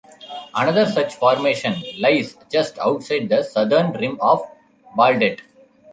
Another 0.55 0.87
such 0.87 1.13
formation 1.13 1.75
lies 1.99 2.35
just 2.51 2.79
outside 2.79 3.29
the 3.29 3.43
southern 3.43 3.91
rim 3.93 4.17
of 4.19 4.41
Baldet. 4.97 5.41